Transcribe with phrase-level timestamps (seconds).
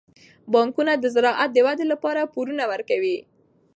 [0.53, 3.17] بانکونه د زراعت د ودې لپاره پورونه ورکوي.